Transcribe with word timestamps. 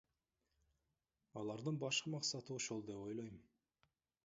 Алардын 1.41 1.77
башкы 1.85 2.15
максаты 2.15 2.57
ошол 2.61 2.85
деп 2.91 3.07
ойлойм. 3.07 3.39